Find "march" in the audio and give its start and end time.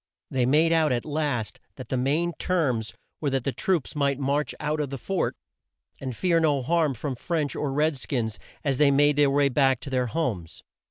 4.17-4.55